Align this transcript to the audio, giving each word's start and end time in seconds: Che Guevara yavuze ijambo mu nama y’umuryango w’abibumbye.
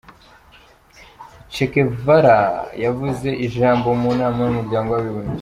Che 1.53 1.63
Guevara 1.71 2.37
yavuze 2.83 3.29
ijambo 3.45 3.87
mu 4.01 4.11
nama 4.19 4.39
y’umuryango 4.43 4.89
w’abibumbye. 4.91 5.39